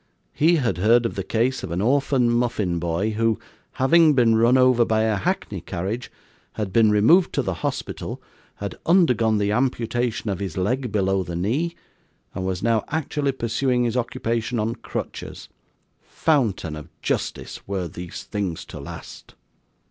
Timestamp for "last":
18.79-19.35